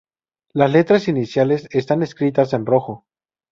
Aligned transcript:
Las 0.53 0.71
letras 0.71 1.07
iniciales 1.09 1.67
están 1.69 2.01
escritas 2.01 2.53
en 2.53 2.65
rojo. 2.65 3.05